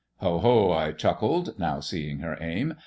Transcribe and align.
"Ho, 0.21 0.39
ho," 0.39 0.71
I 0.71 0.93
chuckled, 0.93 1.59
now 1.59 1.79
seeing 1.79 2.21
her 2.21 2.35
aim. 2.41 2.73